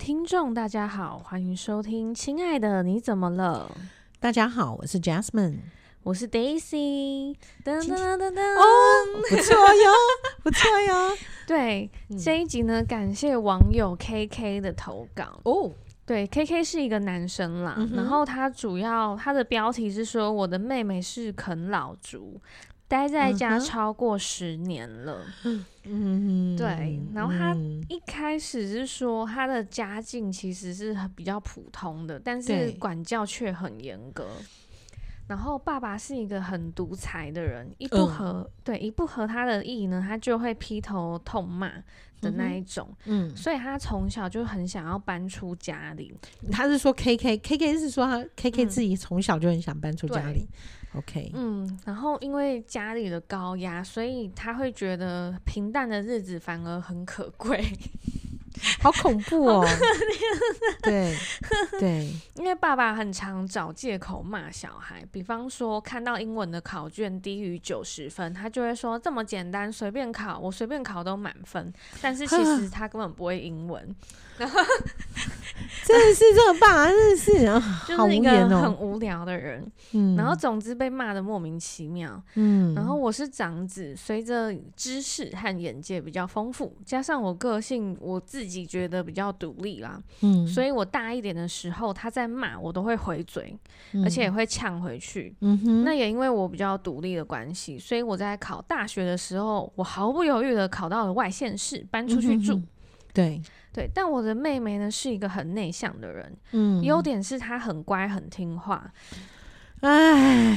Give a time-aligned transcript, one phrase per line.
[0.00, 3.70] 听众，大家好，欢迎收听《亲爱的你怎么了》。
[4.18, 5.58] 大家好，我是 Jasmine，
[6.02, 7.36] 我是 Daisy。
[7.62, 8.64] 噔噔噔噔噔，哦，
[9.28, 9.92] 不错哟，
[10.42, 11.10] 不错哟。
[11.46, 15.70] 对、嗯、这一集呢，感谢网友 KK 的投稿哦。
[16.06, 22.40] 对，KK 是一个男生啦，嗯、然后他主要他的标题是说，我的妹妹是啃老族。
[22.90, 27.00] 待在家超过十年了，嗯嗯，对。
[27.14, 27.54] 然后他
[27.88, 34.26] 一开始是说他的家境其实是比较普通的，但是管教却很严格。
[35.28, 41.72] 然后爸爸是一个很独裁的人，一不合、嗯、对一不合他的意呢，他就会劈头痛骂
[42.20, 42.92] 的那一种。
[43.04, 46.12] 嗯，所以他从小就很想要搬出家里。
[46.50, 50.48] 他是说 K K K K 是说他 K K 自己从小就很想搬出家里。
[50.94, 57.64] OK，嗯，然后因为家里的高压，所以他会觉得平淡的日子反而很可贵，
[58.80, 59.66] 好恐怖哦！
[60.82, 61.16] 对
[61.78, 71.72] 对， 因为爸爸很常找借口骂小孩，比方说看到英文的考卷低于九十分，他就会说这么简单，随便考，我随便考都满分。
[72.00, 73.94] 但是其实他根本不会英文。
[75.84, 79.70] 真的是这爸爸，真的是啊， 就是一个很无聊的人。
[79.92, 82.22] 嗯，然后总之被骂的莫名其妙。
[82.36, 90.02] 嗯，然后我是长子，随着知识和眼界比较丰富，加上我个性，我自己觉得比较独立啦。
[90.22, 93.56] 嗯，所以我大一点的时候，他在骂我都会回嘴，
[94.04, 95.34] 而且也会呛回去。
[95.40, 102.60] 嗯哼，那也因为我比较独立的关系，所以我在考大学的时候，我毫不犹豫的考到了外县市，搬出去住。
[103.14, 103.40] 对。
[103.72, 108.92] 对，但我的妹妹呢是一个很内向的人，嗯，优点是她很乖很听话，
[109.82, 110.56] 唉，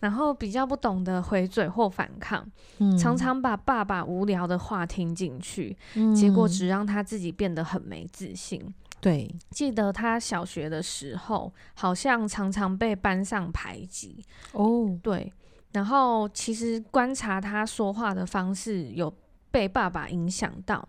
[0.00, 2.46] 然后比较不懂得回嘴或反抗，
[2.78, 8.62] 嗯，常常把爸爸无聊的话听进去，嗯，结果只让他自己变得很没自信。
[9.00, 15.32] 对，记得他小学的时候，好像常常被班上排挤哦，对，
[15.72, 19.12] 然后其实观察他说话的方式有
[19.56, 20.86] 被爸爸影响到。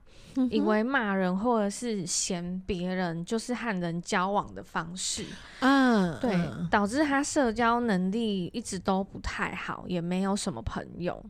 [0.52, 5.26] 以为骂人或者是嫌别人就是和人交往的方式，
[5.62, 6.38] 嗯，对，
[6.70, 11.24] 导致他社交能力一直都不太好，也没有什么朋友。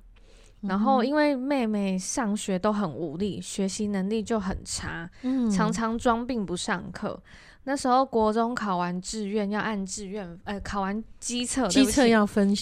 [0.62, 5.10] 然后因为妹妹上学都很无力，学习能力就很差，
[5.56, 7.18] 常常装病不上课。
[7.64, 12.54] 那时候国中考完志愿要按志愿，呃，考完基测，基测要分，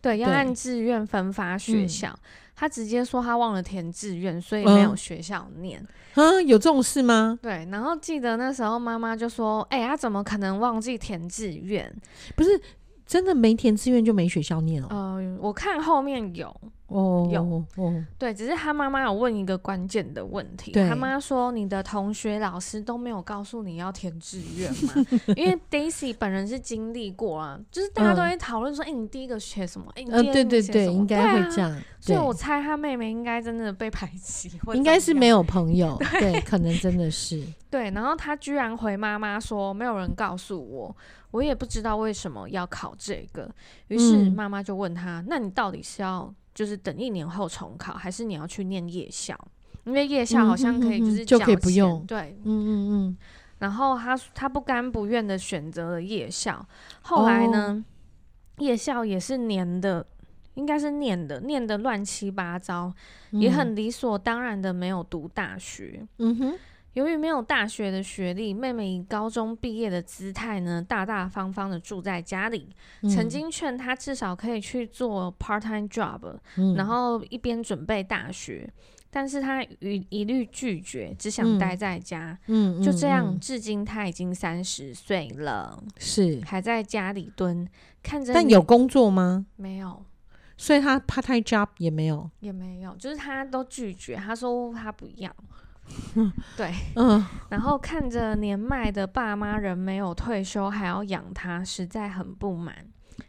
[0.00, 2.12] 对，要按志愿分发学校。
[2.54, 5.84] 他直接说他忘了填志愿，所以没有学校念。
[6.14, 7.38] 嗯，有这种事吗？
[7.42, 11.90] 对，然后记得那时候妈妈就说：“哎、欸，他怎么可能忘记填志愿？
[12.36, 12.60] 不是
[13.06, 16.54] 真的没填志愿就没学校念哦。”呃，我看后面有。
[16.92, 17.42] 哦，有
[17.76, 20.72] 哦，对，只是他妈妈有问一个关键的问题。
[20.72, 24.94] 他妈说：“你的同学、老师都没有告诉你要填志愿吗？”
[25.36, 29.86] 因为 Daisy 本人是经历过啊，就是大家都会讨论说：“哎、嗯欸，你第一个学什么？
[29.96, 31.70] 哎、欸，你第二个学什么？”对对对，应该会这样。
[31.70, 35.96] 啊、所以我猜他妹妹应该真的被排挤，应该是没有朋友。
[35.98, 37.42] 对，对，可能真的是。
[37.70, 40.94] 对，然后他居然回妈妈说：“没有人告诉我，
[41.30, 43.50] 我也不知道为什么要考这个。”
[43.88, 49.38] 于是妈妈就问他：“那你到底是要？”就是等一年后重考，还是你要去念夜校？
[49.84, 52.04] 因为夜校好像可以，就是就可以不用。
[52.06, 53.16] 对，嗯嗯嗯。
[53.58, 56.64] 然后他他不甘不愿的选择了夜校。
[57.02, 57.84] 后来呢，哦、
[58.58, 60.06] 夜校也是念的，
[60.54, 62.92] 应该是念的，念的乱七八糟，
[63.30, 66.06] 嗯、也很理所当然的没有读大学。
[66.18, 66.58] 嗯哼。
[66.94, 72.68] 由于没有大学的学历，妹妹以高中毕业的姿态呢，大大方方的住在家里。
[73.00, 76.20] 嗯、曾经劝她至少可以去做 part time job，、
[76.56, 78.70] 嗯、然后一边准备大学，
[79.10, 82.38] 但是她一一律拒绝，只想待在家。
[82.48, 87.66] 嗯，就这样，嗯、至今她已经三十岁了，是还在家里蹲
[88.02, 88.34] 看着。
[88.34, 89.46] 但有工作吗？
[89.56, 90.04] 没有，
[90.58, 94.16] 所以她 part time job 也没有，也没有，就是她都拒绝。
[94.16, 95.34] 她说她不要。
[96.14, 102.74] 嗯， 对，嗯，然后看着年迈的爸妈人没有退休还要养他，实在很不满。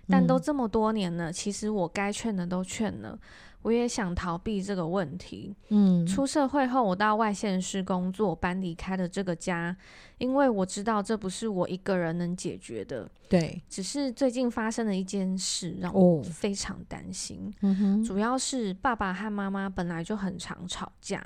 [0.07, 3.17] 但都这么多年了，其实我该劝的都劝了，
[3.61, 5.55] 我也想逃避这个问题。
[5.69, 9.75] 嗯，出社会后，我到外县市工作，搬离开了这个家，
[10.17, 13.09] 因为我知道这不是我一个人能解决的。
[13.29, 17.53] 对，只是最近发生了一件事，让我非常担心。
[17.61, 21.23] 嗯哼，主要是爸爸和妈妈本来就很常吵架。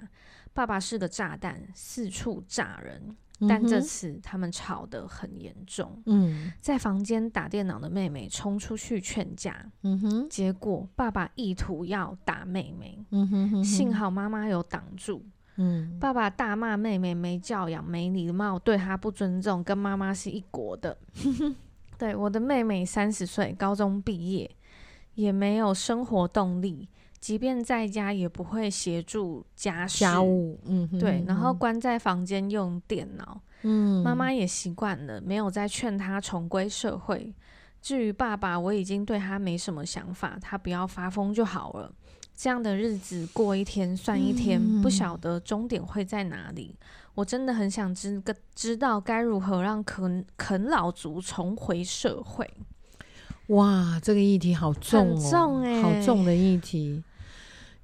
[0.57, 3.15] 爸爸是个炸弹，四处炸人。
[3.47, 6.01] 但这次他们吵得很严重。
[6.07, 9.63] 嗯，在房间打电脑的妹妹冲出去劝架。
[9.83, 12.97] 嗯哼，结果爸爸意图要打妹妹。
[13.11, 15.23] 嗯哼，哼，哼，幸好妈妈有挡住。
[15.57, 20.97] 嗯，爸爸大骂妹妹没教养、没礼貌，对她不尊重，跟妈妈是一国的。
[21.99, 24.49] 对，我的妹妹三十岁，高中毕业，
[25.13, 26.89] 也没有生活动力，
[27.19, 30.59] 即便在家也不会协助家事家务。
[30.65, 33.41] 嗯哼，对，然后关在房间用电脑。
[33.63, 37.33] 嗯，妈妈也习惯了，没有再劝他重归社会。
[37.81, 41.91] 至于爸爸，我已经对他没什么想法，他不要发疯就好了。
[42.35, 46.75] 这样的日子过一天算一天，嗯、不晓得终点会在哪里。
[47.15, 52.47] 我真的很想知个知道该如何让啃啃老族重回社会。
[53.47, 57.03] 哇，这个议题好重哦，重欸、好重的议题。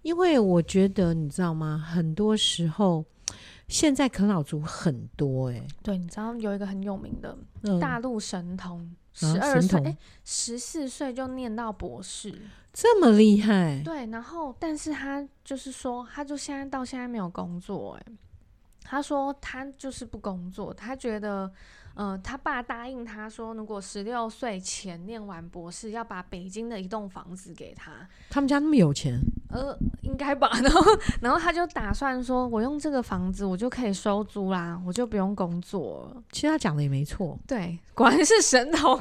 [0.04, 1.78] 因为我觉得你知道吗？
[1.78, 3.04] 很多时候。
[3.70, 7.36] 现在啃老族很多哎、欸，对，你知道有一个很有名的
[7.80, 12.40] 大陆神童，十二岁哎，十四岁就念到博士，
[12.72, 13.82] 这么厉害。
[13.84, 18.14] 对，然后但是他就是说，他就现在到现在没有工作哎、欸，
[18.84, 21.52] 他说他就是不工作，他觉得。
[21.95, 27.92] 嗯、呃，他爸答应他说，如果十六岁前念完博士，要把北京的一栋房子给他。
[28.30, 29.19] 他们家那么有钱？
[29.50, 30.50] 呃，应该吧。
[30.63, 30.81] 然后，
[31.22, 36.24] 然后他就打算说，我用这个房子，我就可以收租啦，我就不用工作了。
[36.31, 37.38] 其实他讲的也没错。
[37.48, 39.00] 对，果然是神童。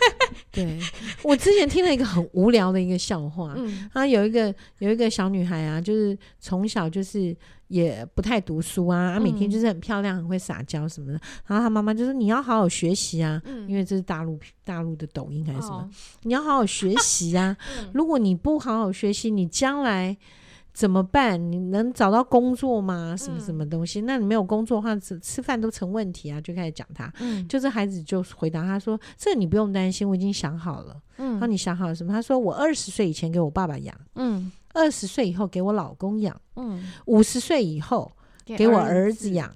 [0.50, 0.80] 对，
[1.22, 3.52] 我之前听了一个很无聊的一个笑话。
[3.56, 7.36] 嗯，他有一个有一个小女孩啊，就是从小就是。
[7.70, 11.18] 也不太读书啊，啊，每天就是很漂亮，很会撒娇什么的。
[11.18, 15.76] 嗯、然后他妈妈就说：“你要好好学习啊，嗯、因为这是大陆大陆的抖音还是什么？
[15.76, 15.88] 哦、
[16.22, 17.56] 你要好好学习啊！
[17.78, 20.16] 嗯、如果你不好好学习，你将来
[20.74, 21.40] 怎么办？
[21.52, 23.16] 你能找到工作吗？
[23.16, 24.00] 什么什么东西？
[24.00, 32.12] 嗯、那你没有工作的话，吃吃饭都成问题啊！”就开始讲他，嗯、就这孩子就回答他说：“这你不用担心，我已经想好了。”嗯，然后你想好了什么？
[32.12, 34.50] 他说：“我二十岁以前给我爸爸养。”嗯。
[34.72, 38.10] 二十岁以后给我老公养，嗯，五十岁以后
[38.44, 39.30] 给我儿子。
[39.30, 39.52] 养，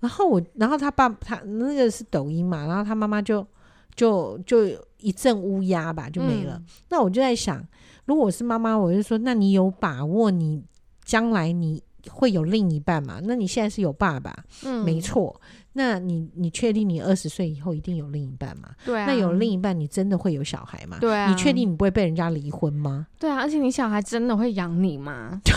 [0.00, 3.46] 然后我，然后他爸他那个是抖音嘛，然后他妈妈就
[3.94, 4.64] 就就
[4.98, 6.56] 一阵乌鸦吧，就没了。
[6.56, 7.66] 嗯、那我就在想，
[8.06, 10.62] 如果我是妈妈，我就说，那你有把握你
[11.04, 13.20] 将来你会有另一半嘛？
[13.22, 14.34] 那你现在是有爸爸，
[14.64, 15.40] 嗯，没错。
[15.76, 18.68] 那你你确定你二十岁以后一定有另一半吗？
[18.84, 19.06] 对啊。
[19.06, 20.98] 那有另一半，你真的会有小孩吗？
[21.00, 21.28] 对啊。
[21.28, 23.06] 你确定你不会被人家离婚吗？
[23.18, 23.40] 对啊。
[23.40, 25.40] 而且你小孩真的会养你吗？
[25.44, 25.54] 对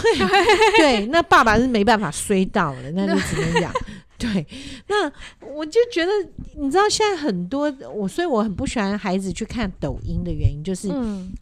[0.78, 1.06] 对。
[1.08, 3.72] 那爸爸是没办法衰到的，那就只能养。
[4.18, 4.48] 对。
[4.88, 5.12] 那
[5.58, 6.12] 我就觉得，
[6.58, 10.90] 你知道现在很多我，所以我很不喜欢孩子去看抖音的原因，就是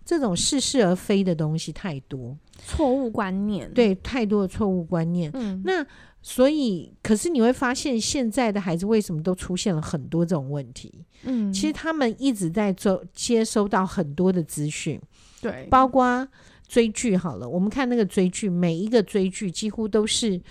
[0.06, 2.36] 这种似是而非的东西太多，
[2.66, 3.70] 错误观念。
[3.74, 5.30] 对，太多的错误观念。
[5.34, 5.62] 嗯。
[5.66, 5.86] 那。
[6.28, 11.06] 所以，可是你会发现，现在的孩子为什么都出现了很多这种问题？
[11.22, 15.00] 嗯，其实他们一直在做接收到很多的资讯，
[15.40, 16.28] 对，包括
[16.68, 20.42] 追剧好了，我们看那个追剧，每一个追剧几乎都是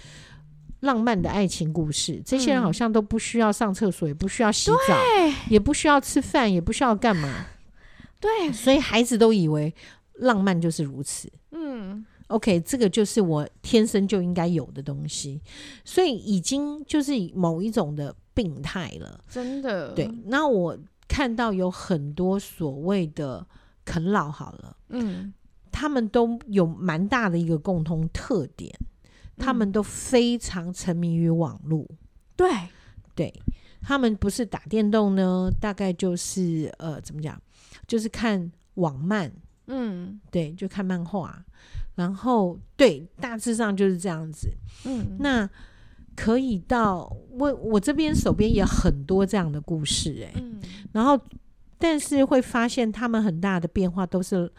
[0.85, 2.23] 浪漫的爱情故事。
[2.25, 4.97] 这些人好像都不需要上厕所，也不需要洗澡，
[5.51, 7.47] 也不需要吃饭，也不需要干嘛。
[8.21, 9.75] 对，所以孩子都以为
[10.15, 11.31] 浪漫就是如此。
[11.51, 12.05] 嗯。
[12.29, 15.41] OK，这个就是我天生就应该有的东西，
[15.85, 19.93] 所以已经就是某一种的病态了，真的。
[19.93, 20.77] 对，那我
[21.07, 23.47] 看到有很多所谓的
[23.85, 25.35] 啃老，好了，嗯，
[25.71, 28.75] 他们都有蛮大的一个共同特点，
[29.37, 31.87] 他们都非常沉迷于网络。
[32.37, 32.49] 对，
[33.15, 33.33] 对，
[33.81, 37.41] 他们不是打电动呢，大概就是呃，怎么讲，
[37.87, 39.33] 就是看网漫，
[39.67, 41.45] 嗯，对，就看漫画。
[41.95, 44.53] 然后，对，大致上就是这样子。
[44.85, 45.49] 嗯，那
[46.17, 50.35] 可以到我我这边手边也很多这样的故事诶、欸。
[50.37, 50.61] 嗯，
[50.93, 51.17] 然后，
[51.79, 54.51] 但是会发现他们很大的变化都是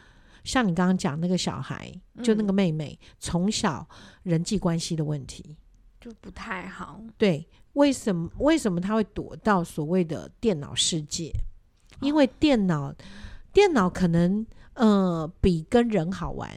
[0.45, 1.91] 像你刚刚讲那个小孩，
[2.23, 3.85] 就那个妹妹，嗯、从小
[4.23, 5.57] 人际关系的问题
[5.99, 7.01] 就不太好。
[7.17, 11.33] 对，为什么为什么他会躲到所谓的电脑世界？
[11.99, 12.93] 因为电脑
[13.51, 16.49] 电脑可能呃比跟人好玩。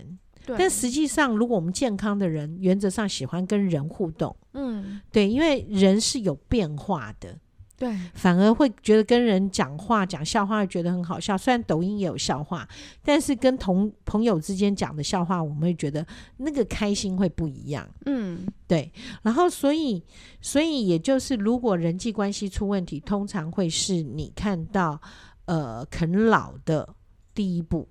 [0.56, 7.38] 但实际上，如果我们健康的人，原则上喜欢跟人互动，嗯，对，因为人是有变化的，
[7.78, 11.38] 对，反而会觉得跟人讲话讲笑话会觉得很好笑。
[11.38, 12.68] 虽然抖音也有笑话，
[13.04, 16.04] 但是跟同朋友之间讲的笑话，我们会觉得
[16.38, 18.92] 那个开心会不一样，嗯，对。
[19.22, 20.02] 然后，所以，
[20.40, 25.00] 所以也就是，如果人际关系出问题，通常会是你看到
[25.44, 26.88] 呃啃老的
[27.32, 27.86] 第一步。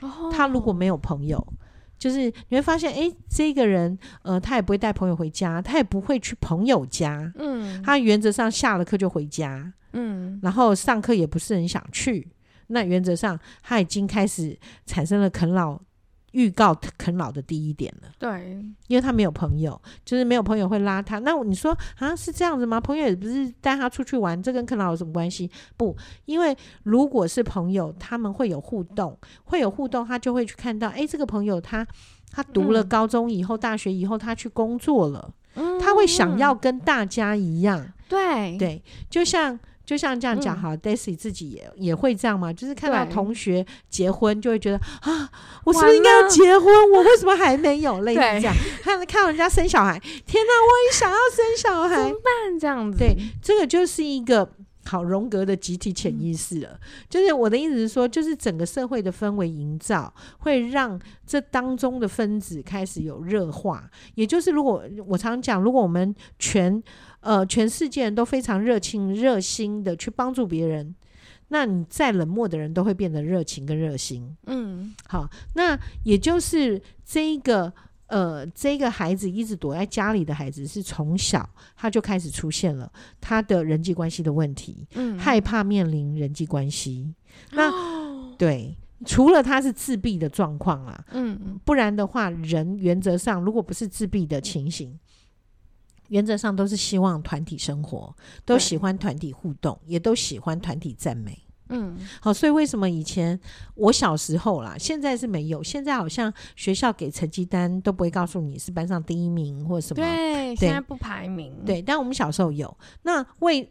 [0.00, 1.44] 哦，他如果没有朋友。
[1.98, 12.28] 就是你会发现，哎，这个人，呃，他也不会带朋友回家，他也不会去朋友家，嗯，他原则上下了课就回家，嗯，然后上课也不是很想去，
[12.68, 15.80] 那原则上他已经开始产生了啃老
[16.32, 18.08] 预告啃老的第一点了。
[18.18, 21.18] 对，因为他没有朋友，就是没有朋友会拉他。
[21.20, 22.80] 那你说啊，是这样子吗？
[22.80, 25.50] 朋友也不是带他出去玩，这跟啃老有什么关系？
[25.76, 31.86] 不，因为如果是朋友，他们会有互动，会有互动，他就会去看到，哎，这个朋友他
[32.30, 37.92] 他读了高中以后，嗯、大学以后，他去工作了，嗯、他会想要跟大家一样。
[38.08, 39.58] 对对，就像。
[39.88, 42.52] 就像这样讲好，嗯，Daisy 自己也也会这样嘛？
[42.52, 45.30] 就是看到同学结婚，就会觉得啊，
[45.64, 46.66] 我是不是应该要结婚？
[46.92, 48.02] 我为什么还没有？
[48.02, 52.58] 类似这样，看看到人家生小孩，天哪，我也想要生小孩，怎么办？
[52.60, 54.46] 这样子，对，这个就是一个
[54.84, 56.68] 好荣格的集体潜意识了。
[56.72, 63.88] 嗯，就是我的意思是说，就是整个社会的氛围营造，会让这当中的分子开始有热化。
[64.16, 66.82] 也就是，如果我常讲，如果我们全
[67.20, 70.94] 呃，全世界人都非常热情、热心的去帮助别人，
[71.48, 74.36] 那你再冷漠的人都会变得热情跟热心。
[74.46, 77.72] 嗯，好，那也就是这一个
[78.06, 87.12] 呃，这个孩子一直躲在家里的孩子，是从小他就开始出现了他的人际关系的问题，嗯，害怕面临人际关系。
[87.50, 94.98] 那、哦、对，除了他是自闭的状况啦，嗯，不然的话，人原则上如果不是自闭的情形。
[96.08, 101.38] 原则上都是希望团体生活，都喜欢团体互动，也都喜欢团体赞美。
[101.70, 103.38] 嗯，好，所以为什么以前
[103.74, 110.02] 我小时候啦，现在是没有，现在好像学校给成绩单都不会告诉你是班上第一名或什么。
[110.02, 111.54] 对，现在不排名。
[111.66, 112.74] 对，但我们小时候有。
[113.02, 113.70] 那为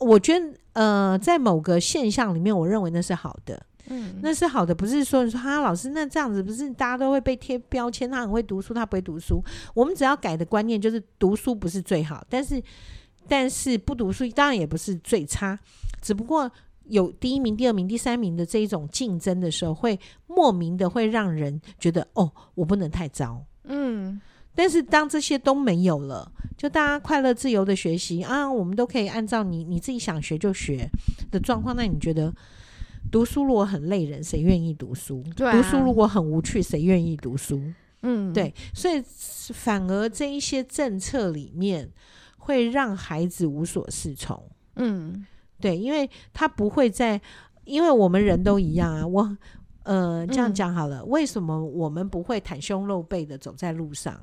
[0.00, 3.62] 我觉得，呃，在某个现象里面，我认为那是好的。
[3.90, 9.42] 嗯，那是好的，不是说你说哈老师，那这样子不是大家都会被贴标签，他很会读书，他不会读书。
[9.74, 12.62] 我们只要改的观念就是读书不是最好，但是
[13.26, 15.58] 但是不读书当然也不是最差，
[16.02, 16.50] 只不过
[16.84, 23.42] 有第一名、第二名、第三名的这一种竞争的时候，会莫名的会让人觉得哦，我不能太糟。
[23.64, 24.20] 嗯，
[24.54, 30.88] 但是当这些都没有了，就大家快乐自由的学习啊，我们都可以按照你你自己想学就学
[31.30, 32.34] 的状况，那你觉得？
[33.10, 35.24] 读书如果很累人，谁愿意读书？
[35.34, 35.52] 对啊。
[35.52, 37.60] 读书如果很无趣，谁愿意读书？
[38.02, 39.02] 嗯，对，所以
[39.52, 41.90] 反而这一些政策里面
[42.36, 44.40] 会让孩子无所适从。
[44.76, 45.26] 嗯，
[45.60, 47.20] 对，因为他不会在，
[47.64, 49.06] 因为我们人都一样啊。
[49.06, 49.36] 我
[49.82, 54.20] 呃这样讲好了，嗯，为什么我们不会袒胸露背的走在路上？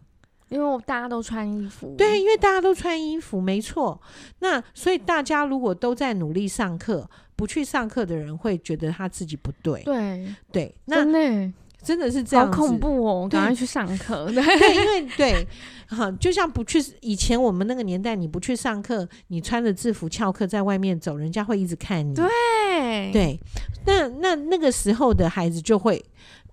[0.49, 1.95] 因为大家都穿衣服。
[1.97, 3.99] 对，因为大家都穿衣服，没错。
[4.39, 7.09] 那所以大家如果都在努力上课。
[7.37, 13.27] 不去上课的人会觉得他自己不对，对对，那真的真的是这样，好恐怖哦！
[13.29, 15.47] 赶快去上课，对， 对，因为对，
[15.89, 23.37] 哈，就像不去以前我们那个年代，你不去上课，你穿着制服翘课在外面走，人家会一直看你，对对，
[23.85, 26.01] 那那那个时候的孩子就会。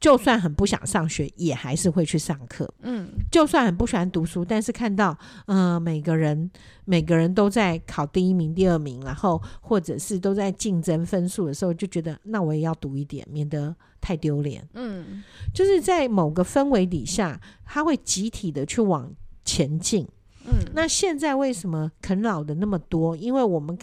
[0.02, 2.68] 就算很不想上学，也还是会去上课。
[2.80, 5.16] 嗯，就算很不喜欢读书，但是看到，
[5.47, 6.50] 呃，每个人
[6.85, 14.68] 每个人都在考第一名、第二名，然后或者是都在竞争分数的时候，就觉得那我也要读一点，免得太丢脸。
[14.75, 15.23] 嗯，
[15.54, 19.09] 就是在某个氛围底下，他会集体的去往
[19.44, 20.04] 前进。
[20.47, 23.16] 嗯，那现在为什么啃老的那么多？
[23.16, 23.78] 因为我们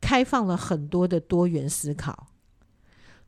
[0.00, 2.26] 开放了很多的多元思考。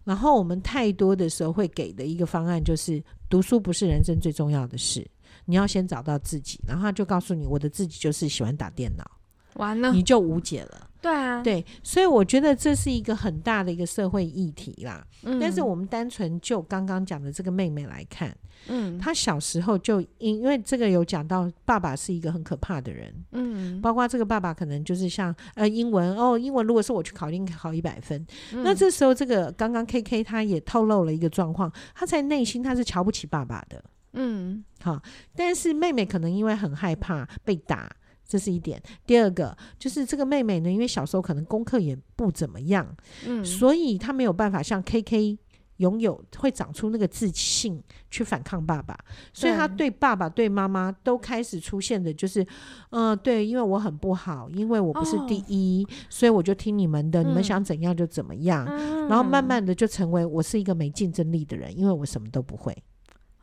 [0.07, 5.05] 然后我们太多的时候会给的一个方案就是，读书不是人生最重要的事，
[5.45, 9.05] 你要先找到自己，然后他就告诉你，我的自己就是喜欢打电脑，
[9.55, 10.89] 完了你就无解了。
[11.07, 15.07] 对啊，对，所以我觉得这是一个很大的一个社会议题啦。
[15.23, 18.37] 嗯，但是我们单纯就刚刚讲的这个妹妹来看。
[18.67, 28.65] 嗯，她小时候就因因为这个有讲到爸爸是一个很可怕的人，嗯，包括这个爸爸可能就是像呃英文哦，英文如果是我去考，一定考一百分，嗯。
[28.65, 33.85] 那这时候这个刚刚 K K 他也透露了一个状况，他在内心他是瞧不起爸爸的，
[34.15, 35.01] 嗯，好，
[35.37, 37.95] 但是妹妹可能因为很害怕被打，
[38.26, 38.83] 这是一点。
[39.06, 45.38] 第二个就是这个妹妹呢，因为小时候可能功课也不怎么样，嗯，所以她没有办法像 K K。
[45.78, 47.78] 拥有会长出那个自信
[48.11, 48.99] 去反抗爸爸，
[49.35, 52.40] 所以她对爸爸对妈妈都开始出现的就是，
[52.92, 62.75] 嗯、呃，对，因为我很不好，因为我不是第一，哦、所以我就听你们的，嗯、你们想怎样就怎么样，嗯，然后慢慢的就成为我是一个没竞争力的人，因为我什么都不会。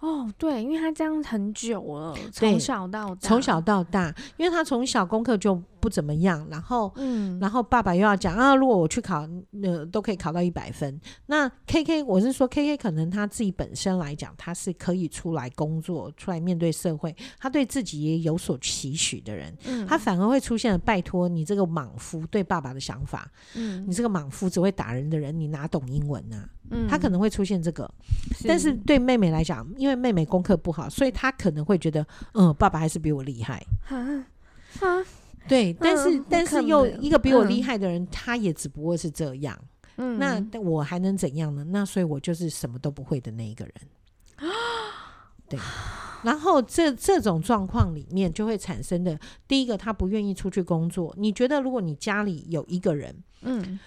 [0.03, 9.25] 哦，对，因为他这样很久了，从小到大，从小到大，因为他从小功课就不怎么样，然后，嗯，然后爸爸又要讲啊，如果我去考，
[9.62, 11.00] 呃都可以考到一百分。
[11.27, 26.50] 那 K K 我是说 K K 可能他自己本身来讲，他是可以出来工作，出来面对社会，他对自己也有所期许的人，嗯、他反而会出现了拜托你这个莽夫对爸爸的想法，嗯，你这个莽夫只会打人的人，你哪懂英文啊？
[26.72, 27.89] 嗯，他可能会出现这个，
[28.38, 33.65] 是但是对妹妹来讲，因为妹妹功课不好，所以她可能会觉得，嗯，爸爸还是比我厉害。
[33.88, 33.97] 啊
[34.79, 35.05] 啊，
[35.47, 39.57] 对，但是、嗯、但是又一个比我厉害的人，嗯、他也只不过是这样。
[39.97, 41.63] 嗯，那我还能怎样呢？
[41.65, 43.73] 那所以我就是什么都不会的那一个人。
[45.47, 45.59] 对，
[46.23, 51.13] 然后这这种状况里面就会产生的第一个，他不愿意出去工作。
[51.17, 53.79] 你觉得，如果你家里有一个人，嗯，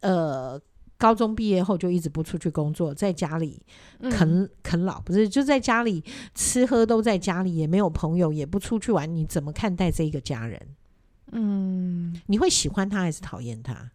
[0.00, 0.60] 呃。
[1.00, 3.62] 高中毕业后就一直不出去工作，在家里
[4.10, 6.04] 啃啃老，不是就在家里
[6.34, 10.60] 吃喝都在家里，也没有朋友，也不出去玩，你怎么看待这一个家人？
[11.32, 13.90] 嗯，你会喜欢他还是讨厌他？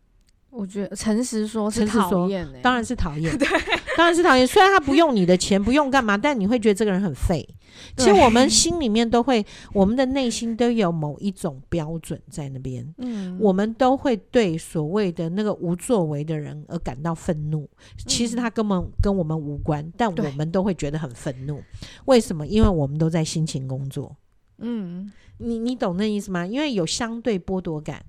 [0.50, 3.48] 我觉得诚实说是讨厌、欸，当然是讨厌， 对，
[3.96, 4.46] 当然是讨厌。
[4.46, 7.48] 虽然他不用你的钱，不用干嘛，但你会觉得这个人很废。
[7.98, 12.94] 其实我们心里面都会，我们的内心都有某一种标准在那边。
[12.98, 17.70] 嗯，我们都会对所谓的那个无作为的人而感到愤怒。
[18.08, 21.62] 其实他根本跟我们无关，但我们都会觉得很愤怒。
[22.06, 22.48] 为什么？
[22.48, 24.16] 因为我们都在辛勤工作。
[24.60, 26.46] 嗯，你你懂那意思吗？
[26.46, 28.04] 因为有相对剥夺感。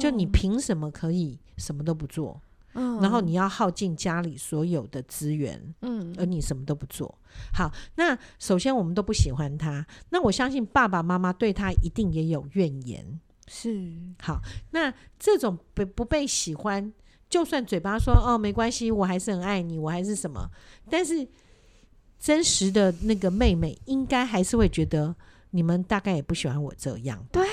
[0.00, 2.42] 就你凭什么可以什么都不做？
[2.74, 7.18] 嗯，然后你要耗尽家里所有的资源，嗯，而你什么都不做。
[7.52, 13.20] 好，那首先我们都不喜欢他，那我相信爸爸妈妈对他一定也有怨言。
[13.46, 16.92] 是，好，那这种不不被喜欢，
[17.28, 20.50] 就算嘴巴说哦没关系，我还是很爱你，我还是什么，
[20.88, 21.26] 但是
[22.18, 25.14] 真实的那个妹妹应该还是会觉得。
[25.52, 27.44] 你们大概也不喜欢我这样，对，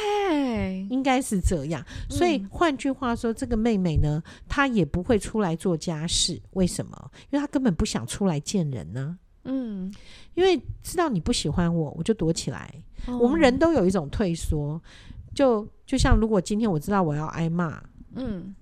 [0.89, 1.83] 应该是这样。
[2.09, 6.41] 所以换句话说，这个妹妹呢，她也不会出来做家事。
[6.51, 7.11] 为什么？
[7.29, 9.17] 因为她根本不想出来见人呢。
[9.43, 9.93] 嗯，
[10.33, 12.73] 因为知道你不喜欢我，我就躲起来。
[13.19, 14.81] 我们人都有一种退缩，
[15.33, 17.81] 就就像如果今天我知道我要挨骂，
[18.15, 18.53] 嗯。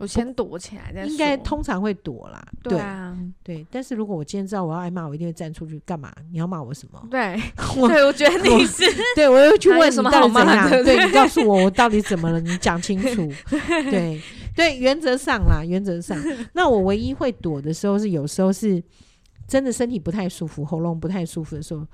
[0.00, 2.42] 我先躲起来再说，应该通常会躲啦。
[2.62, 3.14] 对啊，
[3.44, 3.66] 对。
[3.70, 6.10] 但是如果我今天知道我要挨骂，我一定会站出去干嘛？
[6.32, 6.98] 你要骂我什么？
[7.12, 7.38] 对，
[7.86, 8.82] 对，我觉得你是，
[9.14, 10.70] 对我又去问什么到底怎样？
[10.82, 12.40] 对， 你告诉我我到底怎么了？
[12.40, 13.30] 你讲清楚。
[13.90, 14.18] 对
[14.56, 16.18] 对，原则上啦，原则上，
[16.54, 18.82] 那我唯一会躲的时候是有时候是
[19.46, 21.86] 真的身体不太舒服，喉咙不太舒服的时候。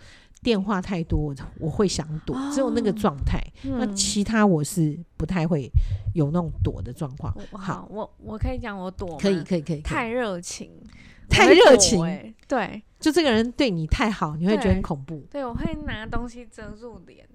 [0.46, 3.36] 电话太多，我会想躲，只有那个状态。
[3.64, 5.68] 哦、那其他我是不太会
[6.14, 7.36] 有那种躲的状况。
[7.50, 9.80] 好，我我可以讲我躲，可以可以可以。
[9.80, 10.70] 太热情，
[11.28, 15.26] 太热情，对，就这个人对你太好，你会觉得很恐怖。
[15.28, 17.28] 对我会拿东西遮住脸。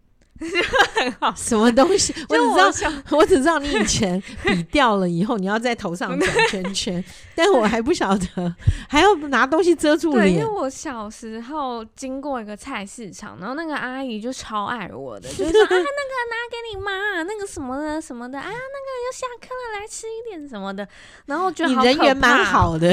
[0.95, 2.13] 很好，什么东西？
[2.29, 7.03] 我只知道， 我只知道你以前 笔掉了以后，你要在头上转圈圈，
[7.35, 8.55] 但我还不晓得
[8.89, 10.23] 还要拿东西遮住脸。
[10.23, 20.87] 对，因为我小时候经过一个菜市场，然后那个阿姨就超爱我的，就是说啊，那个拿给你妈，那个什么的什么的，啊，那个要下课了，来吃一点什么的。
[21.25, 22.87] 然后我觉得你人缘蛮好的，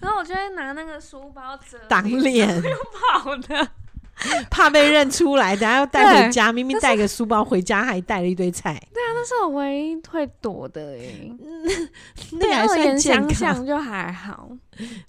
[0.00, 3.68] 然后我就会拿那个书包遮挡脸，又跑的。
[4.50, 6.50] 怕被认出来，等下要带回家。
[6.52, 8.72] 明明带个书包回家，还带了一堆菜。
[8.92, 11.30] 对啊，那是我唯一会躲的哎。
[12.32, 14.50] 那还算健康，就还好。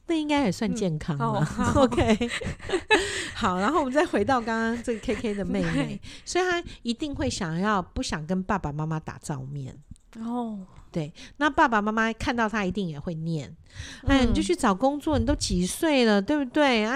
[0.08, 1.48] 那应该也算健康了。
[1.76, 2.30] OK，
[3.34, 9.78] 好，然后我们再回到刚刚这个 KK 的妹妹，所以她一定会想要不想跟爸爸妈妈打照面
[10.20, 10.60] 哦。
[10.90, 13.54] 对，那爸爸妈妈看到他一定也会念，
[14.08, 16.96] 哎，你就去找工作，你都几岁了，对不对啊？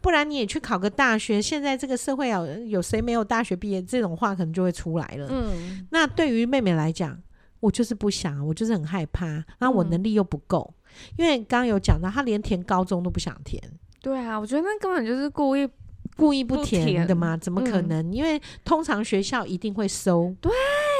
[0.00, 1.42] 不然你也去考个大学。
[1.42, 3.82] 现在这个社会啊，有谁没有大学毕业？
[3.82, 5.26] 这种话可能就会出来了。
[5.30, 7.20] 嗯，那对于妹妹来讲，
[7.60, 10.72] 我就是不想，我就是很害怕，那我能力又不够，
[11.18, 13.60] 因为刚刚有讲到，她连填高中都不想填。
[14.00, 15.68] 对啊，我觉得那根本就是故意。
[16.16, 17.36] 故意不填的吗？
[17.36, 18.10] 怎么可能？
[18.10, 20.52] 嗯、因为通常学校一定会收，对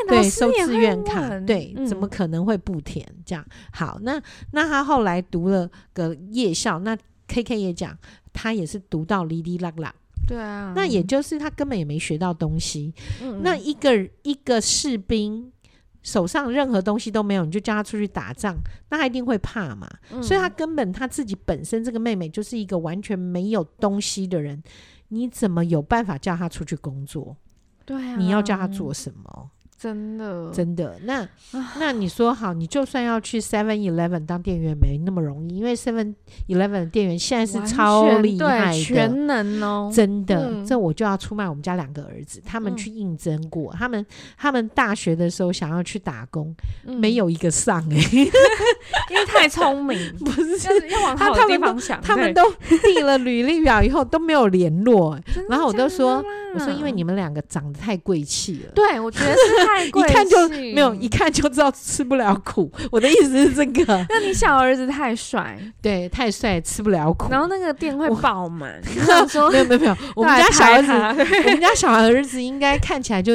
[0.09, 3.07] 对，收志愿卡，对，嗯、怎么可能会不填？
[3.25, 4.21] 这样好，那
[4.53, 6.97] 那他后来读了个夜校，那
[7.29, 7.97] K K 也讲，
[8.33, 9.95] 他也是读到哩哩啦啦，
[10.27, 12.93] 对啊，那也就是他根本也没学到东西。
[13.23, 15.53] 嗯、那一个一个士兵
[16.03, 18.57] 手上任何东西都没有，你就叫他出去打仗，
[18.91, 19.89] 那他一定会怕嘛。
[20.11, 24.61] 嗯、所以他根本他自己本身这个妹妹就是一个完全没有东西的人。
[25.13, 27.37] 你怎么有办法叫他出去工作？
[27.85, 29.51] 对啊，你要叫他做什么？
[29.83, 30.97] 真的，真的。
[31.03, 31.29] 那
[31.81, 36.15] 那你说好，你就算要去 Seven Eleven 当店员，没那么容易，因为 Seven
[36.47, 40.49] Eleven 的店员现在是超厉害的，全能哦，真的。
[40.49, 44.07] 嗯、这我就要出卖我们家两个儿子，他们去应征过，嗯、他们
[44.39, 46.55] 他们大学的时候想要去打工，
[46.87, 48.19] 嗯、没有一个上哎、欸，
[49.11, 52.43] 因为太聪明， 不是要往好的地方想，他们都
[52.85, 55.19] 递了履历表以后都没有联络，
[55.49, 60.03] 然后我都说，我说因为你们两个长得太贵气了，对我觉得是太贵。
[60.03, 62.71] 一看就没有，一看就知道吃不了苦。
[62.91, 63.85] 我的意思是这个。
[64.09, 67.31] 那你小儿子太帅，对，太帅吃不了苦。
[67.31, 68.81] 然后那个店会爆满。
[69.53, 70.93] 没有没有没有，我们家小儿子，
[71.45, 73.33] 我们家小儿子应该看起来就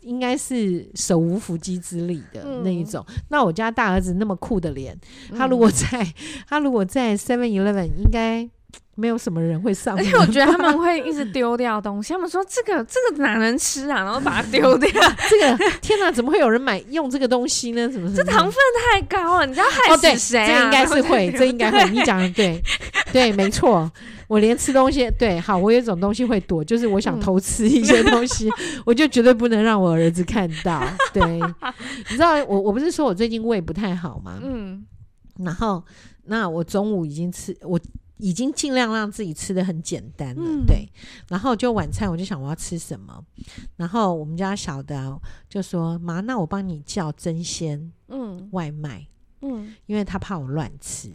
[0.00, 3.04] 应该是手无缚鸡之力的那一种。
[3.28, 4.96] 那我家大儿子那么酷的脸，
[5.36, 6.06] 他如果在
[6.48, 8.48] 他如果在 Seven Eleven 应该。
[8.96, 12.12] 没有什么人会上，而且我觉得他们会 一直丢掉东西。
[12.12, 14.04] 他们说这个这个哪能吃啊？
[14.04, 14.90] 然后把它丢掉。
[15.30, 17.88] 这个天哪，怎么会有人买用这个东西呢？
[17.88, 18.54] 怎么这糖分
[18.92, 19.46] 太高了？
[19.46, 20.46] 你知道害死谁啊？
[20.46, 21.90] 这应该是会， 这应该会。
[21.90, 22.62] 你讲的对，
[23.12, 23.90] 对，没错。
[24.28, 28.48] 我连吃东西，对，好，我有一种东西会躲，就是我想偷吃一些东西，
[28.84, 30.80] 我就绝对不能让我儿子看到。
[31.12, 34.38] 对，你知道我我不是说我最近胃不太好吗？
[34.40, 34.84] 嗯，
[35.38, 35.82] 然后
[36.26, 37.80] 那我中午已经吃我。
[38.20, 40.88] 已经尽量让自己吃的很简单了，嗯、对。
[41.28, 43.24] 然后就晚餐，我就想我要吃什么。
[43.76, 49.06] 然后我们家小的就说：“妈，那我帮你叫真鲜，嗯，外卖，
[49.42, 51.12] 嗯，因为他怕我乱吃。”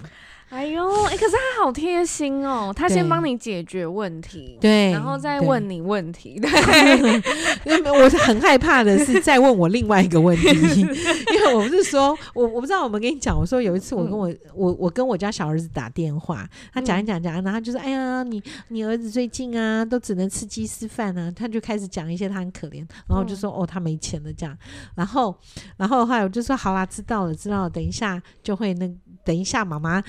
[0.50, 6.50] 哎呦，哎、欸，可是他好贴心哦，他先帮你解决问题，对，然后再问你问题，对。
[7.66, 10.48] 因为我是很害怕的是再问我另外一个问题，
[10.82, 24.32] 因为我不是说我我不知道我们跟你讲，我说有一次我跟我、嗯、我我跟我家小儿子打电话，他讲一讲讲，然后就说，哎呀，你你儿子最近啊都只能吃鸡丝饭啊，他就开始讲一些他很可怜，然后我就说、嗯、哦他没钱了。
[24.32, 24.56] 这样，
[24.96, 25.36] 然后
[25.78, 28.90] 然后后来我就说好啦，知道了知道了，等一下就会那。
[29.26, 30.02] 等一下，妈妈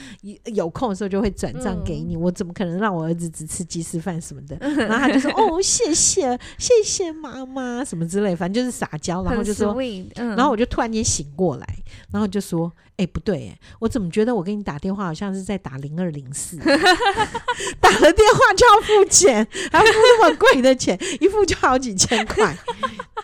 [0.44, 2.14] 有空的时候就会转账给你。
[2.14, 4.56] 嗯、我怎么可能让我儿子只吃鸡丝饭什么的？
[4.86, 9.74] 然后他就说：“哦，谢谢，谢谢妈妈，什么之类，反正就是撒娇。”然后就说
[10.16, 11.66] ：“嗯、然后我就突然间醒过来，
[12.12, 16.58] 然后就说：‘哎、欸，不对，哎，我怎么觉得我给你打电话好像是在打零二零四？
[17.80, 22.56] 打了电话就要付钱，还要付那么贵的钱， 一付就好几千块。’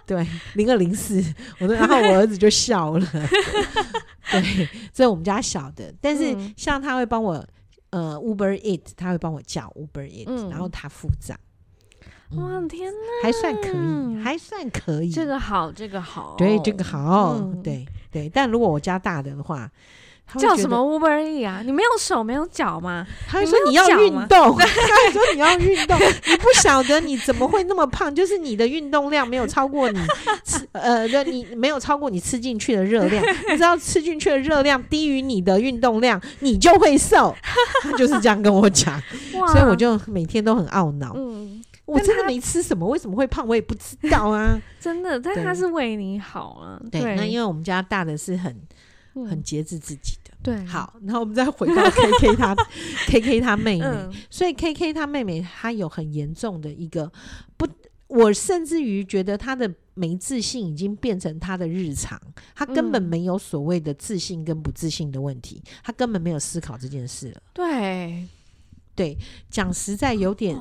[0.06, 1.22] 对，零二零四，
[1.58, 3.06] 我说，然后我儿子就笑了。”
[4.40, 7.44] 对，这是我们家小的，但是像他会帮我，
[7.90, 11.38] 呃，Uber Eat，他会帮我叫 Uber Eat，嗯，然后他付账。
[12.36, 15.10] 哇天哪，还算可以，还算可以。
[15.10, 18.28] 这个好，这个好，对，这个好，对对。
[18.28, 19.70] 但如果我家大的的话。
[20.38, 21.62] 叫什么 Uber 啊？
[21.64, 23.06] 你没有手没有脚吗？
[23.28, 25.98] 他会说你要运动， 他会说你要运动。
[25.98, 28.14] 你不晓得你怎么会那么胖？
[28.14, 29.98] 就是你的运动量没有超过你
[30.44, 33.22] 吃呃，你没有超过你吃进去的热量。
[33.50, 37.34] 你知道吃进去的热量低于你的运动量，你就会瘦。
[37.82, 39.00] 他就是这样跟我讲，
[39.52, 41.12] 所以我就每天都很懊恼。
[41.16, 43.46] 嗯，我真的没吃什么，为什么会胖？
[43.46, 44.58] 我也不知道啊。
[44.80, 46.80] 真的，但他是为你好啊。
[46.90, 48.54] 对，那因为我们家大的是很
[49.14, 50.16] 很节制自己。
[50.42, 52.54] 对，好，然后我们再回到 K K 他
[53.06, 57.10] ，K K 他妹妹，嗯、所以 K K 他妹妹她有很严重的一个
[57.56, 57.64] 不，
[58.08, 62.20] 我甚至于觉得她的没自信已经变成她的日常，
[62.56, 67.42] 她根本没有所谓的自信跟不自信的问题，她根本没有思考这件事了。
[67.52, 68.26] 对，
[68.96, 69.16] 对，
[69.48, 70.60] 讲实在有点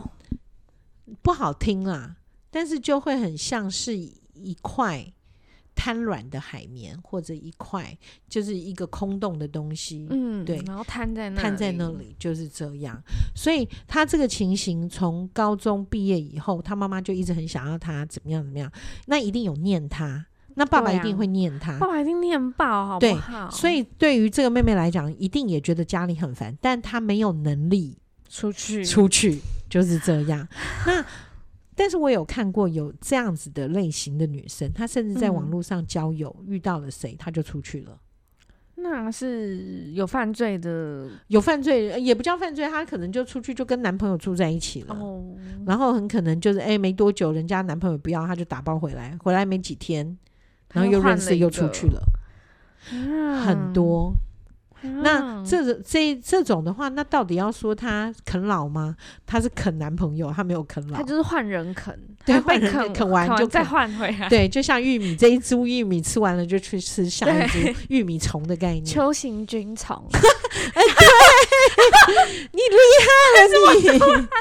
[1.24, 2.18] 不好听啦，
[2.52, 5.12] 但是就会很像是一块。
[5.82, 7.98] 瘫软的海绵，或者一块
[8.30, 13.02] 就是一个空洞的东西，嗯，对，然后瘫在那，瘫在那里就是这样。
[13.36, 18.72] 所以他这个情形，从高中毕业以后，他妈妈就一直很想要他怎么样怎么样，
[19.08, 23.50] 那一定有念他，那爸爸一定会念他，啊、爸爸一定念爆，好不好？
[23.50, 27.98] 对，所以对于这个妹妹来讲，一定也觉得家里很烦，但她没有能力
[28.30, 30.48] 出去，出去就是这样。
[30.86, 31.04] 那。
[31.82, 37.98] 但是我有看过有这样子的类型的女生，她甚至在网络上交友，嗯、遇到了谁，她就出去了。
[38.76, 44.94] 那是有犯罪的，有犯罪也不叫犯罪，她可能就出去就跟男朋友住在一起了。
[44.94, 50.16] 哦、然后很可能就是哎、欸，没多久人家男朋友不要，她就打包回来，回来没几天，
[50.74, 52.04] 然后又认识又出去了，
[52.94, 54.14] 嗯、很多。
[54.82, 58.96] 那这种这这种的话，那到底要说他啃老吗？
[59.26, 73.74] 他是啃男朋友，他没有啃老，他就是换人啃，对，换人啃，啃完就再换回来，对，就像玉米这一株玉米吃完了就去吃下一株玉米虫的概念，秋行菌虫， 哎，对，你厉害了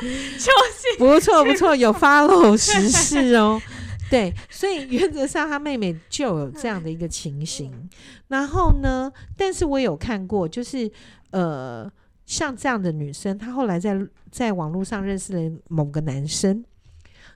[0.02, 3.60] 你，秋行，不错不错，有 follow 时事哦。
[4.08, 7.88] 对，所以原则上他妹妹就有这样的一个情形。
[8.28, 10.90] 然后呢，但是我有看过，就是
[11.30, 11.90] 呃，
[12.26, 13.98] 像这样的女生，她后来在
[14.30, 16.62] 在网络上认识了某个男生。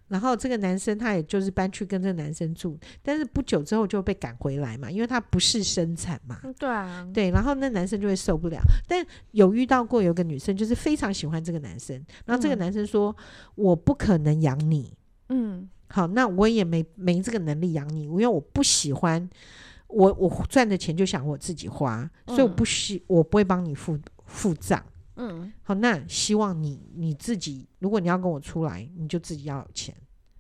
[0.09, 6.39] 然后这个男生他也就是搬去跟这个男生住，但是不久之后就被赶回来嘛，因为他不是生产嘛。
[6.59, 8.61] 对啊，对，然后那男生就会受不了。
[8.87, 13.17] 但有遇到过有个女生，就是非常喜欢这个男生，然后这个男生说
[13.57, 14.93] ：“嗯、我不可能养你。”
[15.31, 19.31] 嗯，好，那我也没没这个能力养你，因为我不喜欢
[19.87, 24.85] 我我赚的钱就想我自己花，所以我不需我不会帮你付付账。
[25.15, 29.95] 嗯，好，那希望你你自己，如果你要跟我出来，你就自己要有钱。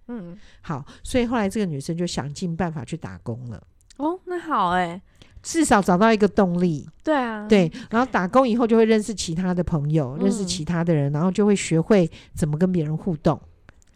[0.08, 3.64] 嗯，好，所以后来这个女生就想尽办法去打工了。
[3.98, 5.02] 哦，那好哎、欸，
[5.40, 6.90] 至少找到一个动力。
[7.04, 13.40] 对啊，对，然后打工以后就会认识其他的朋友，嗯、认识其他的人，然后就会学会怎么跟别人互动。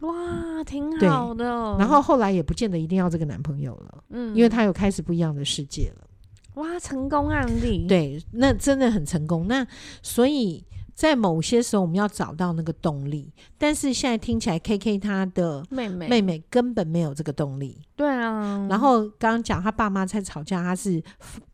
[0.01, 1.45] 哇，挺好的。
[1.79, 6.07] 然后后来也不见得一定要这个男朋友了，嗯，因为他有开始不一样的世界了。
[6.55, 7.87] 哇，成功案例。
[7.89, 9.47] 对，那真的很成功。
[9.49, 9.67] 那
[10.03, 10.65] 所以。
[10.99, 17.81] 在某些时候，我们要找到那个动力，但是现在听起来，K K 他的妹妹妹妹根本没有这个动力。
[17.95, 18.67] 对啊。
[18.69, 21.01] 然后刚刚讲他爸妈在吵架，他是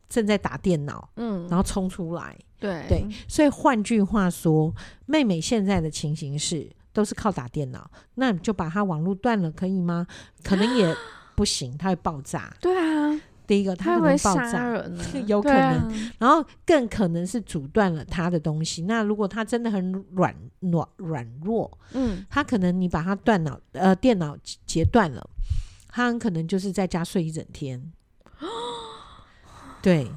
[0.08, 2.34] 正在打电脑，嗯，然后冲出来。
[2.58, 10.06] 对对，所以换句话说，妹妹现在的情形是都是靠打电脑，那你就把它网络断了，可以吗？
[10.42, 10.96] 可能也
[11.36, 12.56] 不行，它会爆炸。
[12.60, 13.20] 对啊。
[13.46, 14.82] 第一个，他可能爆炸，
[15.26, 18.84] 有可能，啊、然后更可能是阻断了他的东西。
[18.84, 25.28] 那如果他真的很软软软弱，嗯，他可能你把他断脑呃电脑截断了，
[25.88, 27.92] 他很可能就是在家睡一整天。
[29.82, 30.10] 对。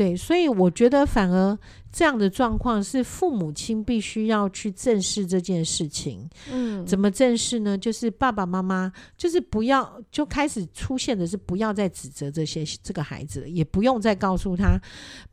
[0.00, 1.58] 对，所以我觉得反而
[1.92, 6.26] 这样的状况是父母亲必须要去正视这件事情。
[6.50, 7.76] 嗯，怎么正视呢？
[7.76, 14.80] 就是爸爸妈妈就是不要就开始出现的是不要再指责这些这个孩子了，也不用再告诉他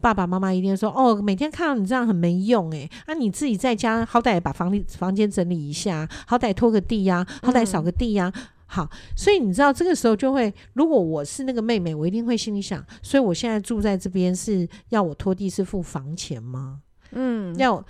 [0.02, 8.34] 爸爸妈妈一定说哦，每天看到你这样很没用诶，那、啊、你自己在家好歹把房房间整理一下，好歹拖个地呀、啊，好歹扫个地呀、啊。
[8.36, 16.82] 嗯好，所以你知道这个时候就会，如果我是那个妹妹，我一定会心里想，所以我现在住在这边是要我拖地是付房钱吗？
[17.12, 17.84] 嗯，要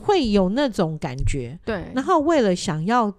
[0.00, 1.58] 会有那种感觉。
[1.64, 3.12] 对，然后为了想要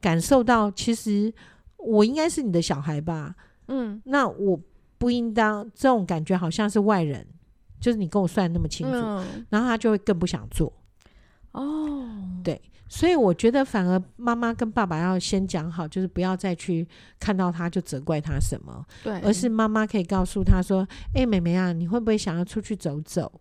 [0.00, 1.34] 感受到，其实
[1.78, 3.34] 我应该是你的小孩吧？
[3.66, 4.58] 嗯，那我
[4.98, 7.26] 不应当这种感觉好像是外人，
[7.80, 10.72] 就是你跟我算那么清楚，嗯，然后他就会更不想做。
[11.50, 12.08] 哦，
[12.44, 12.62] 对。
[12.88, 16.86] 所以我觉得，反而妈妈跟爸爸要先讲好，就是不要再去
[17.18, 23.40] 看到他就责怪他什么，对，而是妈妈可以告诉他说：“哎、欸，妹妹啊，你会不会想要出去走走？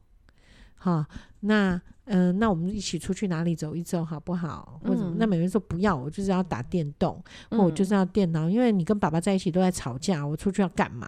[0.75, 1.05] 好，
[1.41, 4.79] 那嗯、呃，那我们一起出去哪里走一走好不好？
[4.83, 11.07] 或者、嗯、那妹妹说不要，我就是要打电动，或我就是要电脑，嗯、因为你跟爸爸在一起都在吵架，我出去要干嘛？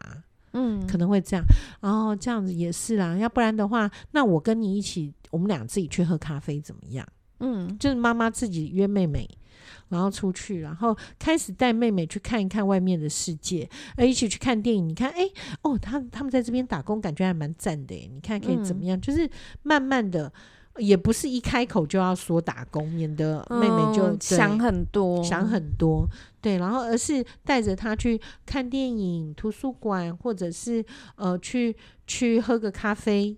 [0.54, 1.44] 嗯，可能会这样。
[1.82, 7.06] 然后这样子也是啦，要不然的话，那我跟你一起，我们俩自己去喝咖啡怎么样？”
[7.40, 9.30] 嗯，就是妈妈自己约妹妹，
[9.90, 14.90] 然后出去，然后开始带妹妹去看一看外面的世界，呃，一起去看电影。
[14.90, 17.96] 你看，哎、欸，哦，他他们在这边打工，感觉还蛮赞的。
[17.96, 18.98] 你看可以怎么样？
[18.98, 19.30] 嗯、就是
[19.64, 20.32] 慢慢的，
[20.78, 26.08] 也不是一开口就要说打工，免得妹妹就、嗯、想很多，想很多。
[26.42, 30.84] 对，然后而是带着她去看电影、图书馆，或者是
[31.16, 33.38] 呃，去去喝个咖啡，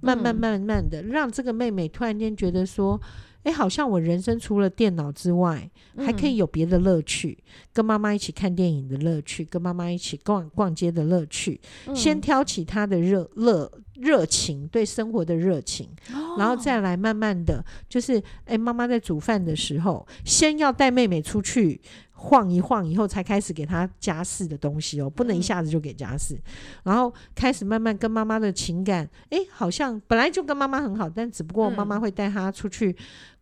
[0.00, 3.00] 慢慢慢慢的，让这个妹妹突然间觉得说。
[3.44, 11.60] 哎，好像我人生除了电脑之外，还可以有别的乐趣，嗯、跟妈妈一起看电影的乐趣，跟妈妈一起逛逛街的乐趣。
[11.86, 21.80] 嗯、先挑起他的热热热情，对生活的热情，哦、然后再来慢慢的就是，哎，妈妈在煮饭的时候，先要带妹妹出去
[22.12, 26.42] 晃一晃，以后才开始给她家事的东西哦，不能一下子就给家事，嗯、
[26.84, 32.96] 然后开始慢慢跟妈妈的情感，哎，好像本来就跟妈妈很好，但只不过妈妈会带她出去。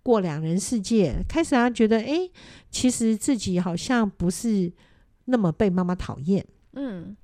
[0.04, 2.30] 过两人世界，开始他觉得，哎、欸，
[2.72, 4.72] 其实自己好像不是
[5.26, 7.16] 那么被妈妈讨厌，嗯。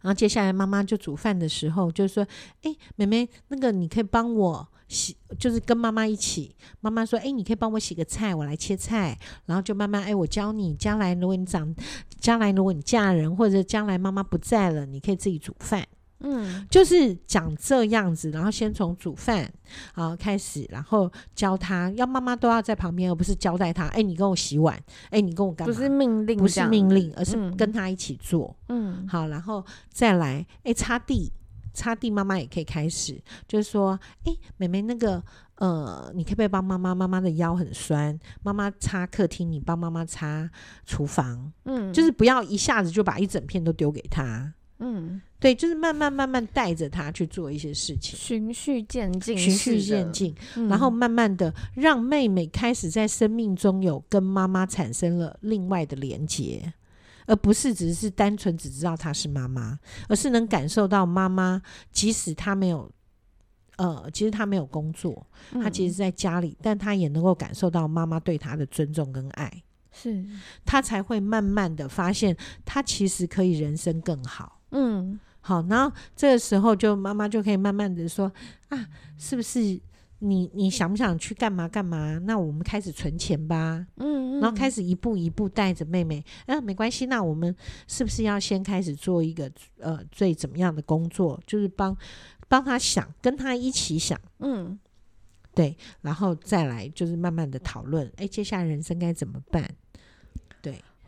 [0.00, 2.26] 然后接下来妈妈就煮饭的时候，就说，
[2.62, 6.54] 哎、妹妹，那个你可以帮我洗，就是跟妈妈一起。
[6.80, 9.18] 妈妈说，哎、你可以帮我洗个菜，我来切菜。
[9.46, 11.74] 然后就慢慢，哎、我教你，将来如果你长，
[12.20, 15.86] 将来如果你嫁人，或者将来妈妈不在了，你可以自己煮饭。
[16.20, 19.50] 嗯，就是讲这样子，然后先从煮饭
[19.94, 23.86] 啊开始，然后教他，要妈妈都要在旁边，而不是交代他。
[23.88, 24.78] 哎，你跟我洗碗，
[25.10, 25.72] 哎，你跟我干嘛？
[25.72, 28.56] 不是命令，不是命令，而是跟他一起做。
[28.68, 31.32] 嗯，好，然后再来，哎，擦地，
[31.72, 35.22] 擦地妈妈也可以开始，就是说，哎，妹妹那个，
[35.56, 36.94] 呃，你可不可以帮妈妈？
[36.94, 40.50] 妈妈的腰很酸，妈妈擦客厅，你帮妈妈擦
[40.84, 41.52] 厨房。
[41.64, 44.52] 嗯，就是不要一下子就把一整片都丢给她。
[44.78, 56.72] 嗯，对，就是慢慢慢慢带着他去做一些事情，循序渐进，循序渐进，嗯，然后慢慢的让妹妹开始在生命中有跟妈妈产生了另外的连接。
[57.26, 61.60] 而不是只是单纯只知道她是妈妈，而是能感受到妈妈，
[61.92, 62.90] 即使她没有，
[63.76, 69.62] 呃，其实她没有工作，她其实在家里，嗯、但她也能够感受到妈妈对她的尊重跟爱，
[69.92, 70.24] 是，
[70.64, 74.57] 她才会慢慢的发现，她其实可以人生更好。
[74.70, 78.32] 嗯，好，然后这个时候就妈妈就可以慢慢的说，
[78.68, 79.80] 啊，是不是？
[80.20, 82.18] 你你想不想去干嘛干嘛？
[82.24, 83.86] 那我们开始存钱吧。
[83.98, 86.20] 嗯，嗯，然后开始一步一步带着妹妹。
[86.46, 87.06] 嗯、啊，没关系。
[87.06, 87.54] 那我们
[87.86, 91.40] 是不是要先开始做一个呃最怎么样的工作？
[91.46, 91.96] 就是帮
[92.48, 94.20] 帮他想，跟他一起想。
[94.40, 94.76] 嗯，
[95.54, 98.12] 对，然后再来就是慢慢的讨论。
[98.16, 99.70] 哎，接下来人生该怎么办？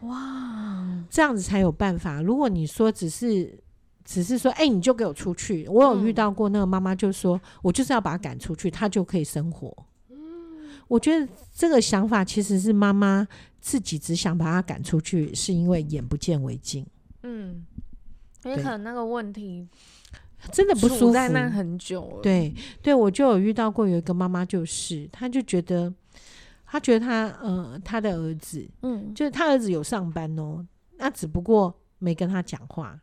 [0.00, 2.22] 对，哇，这样子才有办法。
[2.22, 3.58] 如果你说只是。
[4.02, 5.68] 只是说，哎、欸，你就给我出去。
[5.68, 9.72] 我有遇到过那个妈妈，就说、嗯、我就是要把他赶出去，他就可以生活。
[10.08, 10.16] 嗯，
[10.88, 13.28] 我觉得这个想法其实是妈妈
[13.60, 16.84] 自己只想把他赶出去，是因为眼不见为净。
[17.22, 17.64] 嗯，
[18.44, 19.68] 也可能那个问题
[20.50, 22.20] 真的不舒服，在那很久了。
[22.20, 25.92] 对，对我就有遇到过有一个妈妈，就是她就觉得，
[26.70, 30.64] 她觉得他呃，他的儿子，嗯，就是他儿子有上班哦，
[30.98, 33.00] 那只不过没跟他讲话。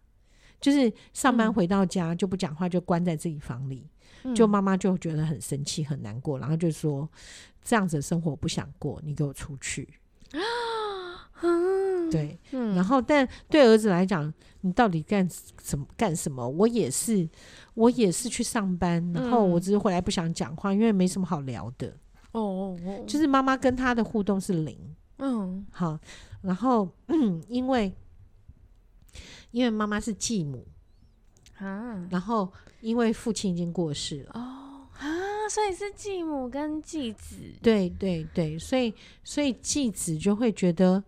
[0.61, 3.85] 就是上班回到家就不讲话，就关在自己房里，
[4.23, 7.07] 嗯、就妈妈就觉得很生气、很难过，然后就说
[7.61, 9.87] ：“这样子的生活不想过，你给我出去。
[10.31, 11.43] 啊”
[12.09, 15.29] 对，嗯、然后但对儿子来讲，你到底干
[15.61, 15.85] 什么？
[15.97, 16.47] 干什么？
[16.47, 17.29] 我也是，
[17.73, 21.93] 我也是去上班，然后我只是回来不想讲话，因为没什么好聊的。
[22.39, 24.77] 哦哦哦，就是妈妈跟他的互动是零。
[25.17, 25.99] 嗯，好，
[26.41, 27.91] 然后嗯， 因为。
[29.51, 30.67] 因为妈妈是继母。
[31.57, 34.31] 啊，然后因为父亲已经过世了。
[34.35, 35.07] 哦啊，
[35.49, 41.03] 所以是继母跟继子，对对对，所以所以继子就会觉得，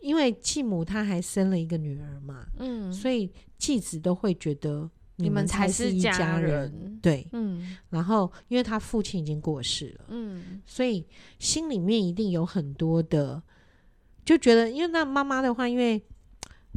[0.00, 11.06] 因为继母她还生了一个女儿嘛，嗯，所以继子都会觉得你们才是一家人，对，嗯，然后因为他父亲已经过世了，嗯，所以
[11.38, 13.42] 心里面一定有很多的，
[14.24, 16.02] 就觉得，因为那妈妈的话，因为。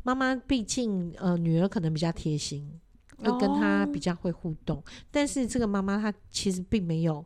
[0.04, 2.70] 妈妈毕竟，呃，女儿可能比较贴心，
[3.18, 4.78] 会跟她比较会互动。
[4.78, 7.26] 哦、但是这个妈妈她其实并没有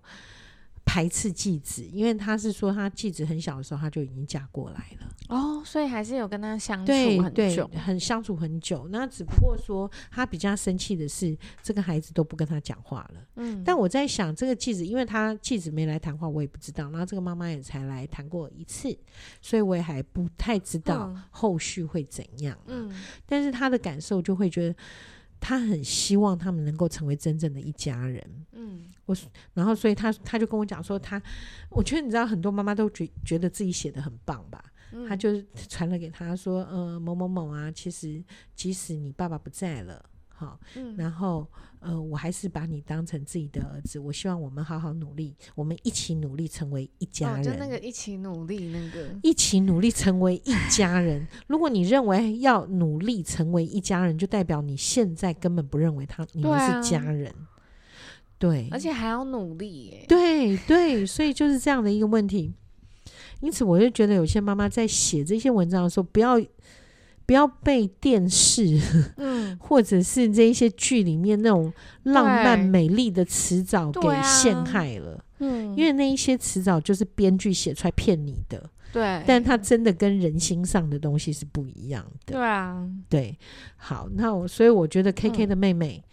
[0.89, 5.07] 排斥继子，因为他是说他继子很小的时候，他就已经嫁过来了。
[5.27, 8.87] 哦，所以还是有跟他相处很久，很相处很久。
[8.91, 13.21] 那只不过说他比较生气的是，这个孩子都不跟他讲话了。
[13.35, 16.89] 嗯，但我在想，这个继子，因为他继子没来谈话，我也不知道。
[16.89, 18.97] 然后这个妈妈也才来谈过一次，
[19.43, 22.57] 所以我也还不太知道后续会怎样。
[22.65, 22.91] 嗯，
[23.27, 24.75] 但是他的感受就会觉得，
[25.39, 28.45] 他很希望他们能够成为真正的一家人。
[28.51, 29.15] 嗯，我
[29.53, 31.25] 然后所以他他就跟我讲说他，他
[31.69, 34.63] 我觉得你知道，很多妈妈都觉觉得自己写的很棒吧。
[35.07, 38.23] 他就传了给他说，呃，某某某啊，其实
[38.55, 40.03] 即使你爸爸不在了，
[40.39, 41.45] 好，嗯，然后
[41.81, 43.99] 呃，我还是把你当成自己的儿子。
[43.99, 47.41] 我希望我们好好努力，我们一起努力成为一家人。
[47.41, 51.27] 哦，就那个一起努力，那个一起努力成为一家人。
[51.47, 57.35] 如果你认为要努力成为一家人，就代表你现在根本不认为他你们是家人。
[58.37, 60.05] 对，而且还要努力耶。
[60.07, 62.53] 对对，所以就是这样的一个问题。
[63.41, 66.39] 因此，我就觉得有些妈妈在写这些文章的时候，不要
[67.29, 68.81] 不要被电视，
[69.17, 83.37] 嗯， 或者是这一些剧里面那种浪漫美丽的词藻给陷害了，嗯，因为那一些词藻就是编剧写出来骗你的，对，但它真的跟人心上的东西是不一样的，对啊，对，
[83.75, 86.03] 好，那我所以我觉得 KK 的妹妹，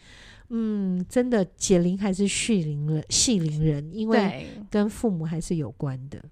[0.51, 6.23] 嗯，嗯，真的解铃还是系铃人，系铃人，因为跟父母还是有关的。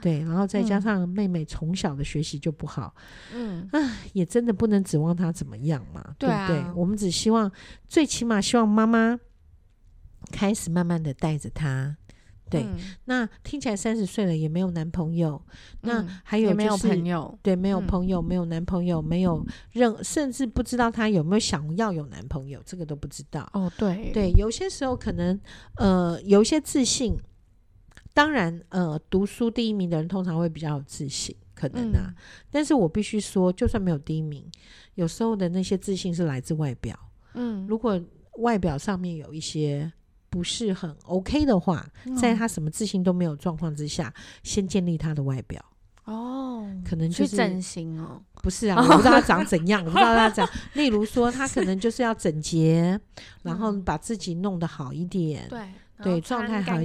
[0.00, 2.94] 对，然后再加上妹妹从小的学习就不好，
[3.34, 6.64] 嗯，啊，也真的不能指望她怎么样嘛，对，不对？
[6.74, 7.50] 我们只希望，
[7.88, 9.18] 最起码希望妈妈
[10.30, 11.96] 开始慢慢的带着她。
[12.50, 15.40] 对，嗯、那听起来三十岁了也没有男朋友，
[15.82, 23.48] 嗯、那还有、就是、没有朋友，对，没有朋友，嗯、没有男朋友，没有任，甚至不知道她有没有想要有男朋友，这个都不知道。
[23.52, 25.40] 哦，对，对，有些时候可能，
[25.76, 27.16] 呃，有一些自信。
[28.12, 32.06] 当然，呃，读书第一名的人通常会比较有自信，可能啊。
[32.08, 32.14] 嗯、
[32.50, 34.44] 但是我必须说，就算没有第一名，
[34.94, 36.98] 有时候的那些自信是来自外表。
[37.34, 38.00] 嗯，如果
[38.38, 39.90] 外表上面有一些
[40.28, 45.64] 不是很 OK 的话，嗯、在他什么自信都没有状况之下，先建立他的外表。
[46.04, 48.20] 哦，可能就是整形哦？
[48.42, 50.48] 不是啊， 我不知道他长怎样，我不知道他长。
[50.72, 52.98] 例如说，他可能就是要整洁，
[53.42, 55.46] 然后把自己弄得好一点。
[55.48, 55.60] 对。
[56.02, 56.78] 对，状态好，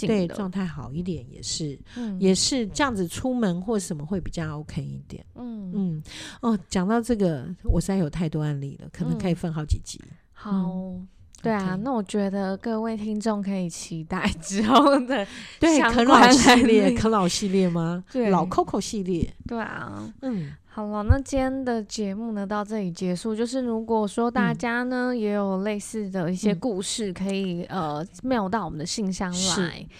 [0.00, 5.24] 对，状态好一点也是，嗯、也是这样子出门或什么会比较 OK 一点。
[5.34, 6.02] 嗯嗯，
[6.40, 10.00] 哦，讲到这个，我实在有太多案例了，可能可以分好几集。
[10.04, 11.08] 嗯、好，嗯、
[11.42, 15.26] 对啊，okay、那我觉得各位听众可以期待之后的
[15.58, 18.04] 对啃老系列，啃老系列吗？
[18.12, 19.32] 对，老 Coco 系列。
[19.46, 20.52] 对啊，嗯。
[20.78, 23.34] 好了，那今天的节目呢，到这里结束。
[23.34, 29.36] 就是如果说大家呢、嗯、也有类似的一些故事，可以、嗯、呃 mail 到我们的信箱来，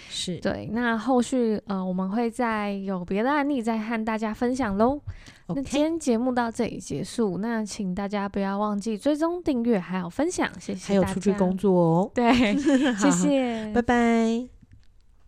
[0.08, 0.70] 是，是对。
[0.72, 5.00] 那后续呃我们会再有别的案例再和大家分享喽。
[5.48, 10.86] 那今天节目到这里结束，那请大家不要忘记追踪、订阅还有分享，谢谢。
[10.86, 12.32] 还有出去工作哦，对，
[12.96, 14.57] 谢谢， 拜拜。